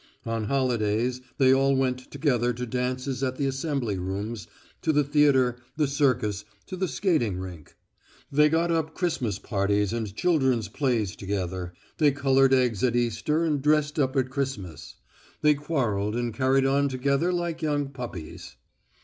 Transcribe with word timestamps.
On 0.25 0.45
holidays 0.45 1.21
they 1.37 1.53
all 1.53 1.75
went 1.75 2.09
together 2.09 2.53
to 2.53 2.65
dances 2.65 3.21
at 3.21 3.35
the 3.35 3.45
Assembly 3.45 3.99
Rooms, 3.99 4.47
to 4.81 4.91
the 4.91 5.03
theatre, 5.03 5.57
the 5.77 5.85
circus, 5.87 6.43
to 6.65 6.75
the 6.75 6.87
skating 6.87 7.37
rink. 7.37 7.75
They 8.31 8.49
got 8.49 8.71
up 8.71 8.95
Christmas 8.95 9.37
parties 9.37 9.93
and 9.93 10.15
children's 10.15 10.69
plays 10.69 11.15
together; 11.15 11.73
they 11.99 12.11
coloured 12.11 12.51
eggs 12.51 12.83
at 12.83 12.95
Easter 12.95 13.45
and 13.45 13.61
dressed 13.61 13.99
up 13.99 14.15
at 14.15 14.31
Christmas. 14.31 14.95
They 15.43 15.53
quarrelled 15.53 16.15
and 16.15 16.33
carried 16.33 16.65
on 16.65 16.89
together 16.89 17.31
like 17.31 17.61
young 17.61 17.89
puppies. 17.89 18.55